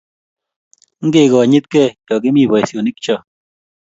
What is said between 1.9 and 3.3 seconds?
yo Kimi boisionikcho